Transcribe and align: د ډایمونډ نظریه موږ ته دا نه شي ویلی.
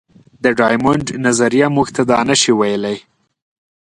د 0.43 0.45
ډایمونډ 0.59 1.05
نظریه 1.25 1.67
موږ 1.75 1.87
ته 1.95 2.01
دا 2.11 2.19
نه 2.29 2.35
شي 2.41 2.51
ویلی. 2.59 2.97